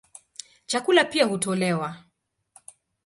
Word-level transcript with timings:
Chakula 0.65 1.05
pia 1.05 1.25
hutolewa. 1.25 2.03